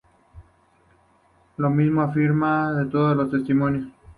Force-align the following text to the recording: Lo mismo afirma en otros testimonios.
Lo 1.57 1.69
mismo 1.69 2.01
afirma 2.01 2.71
en 2.71 2.87
otros 2.87 3.29
testimonios. 3.29 3.89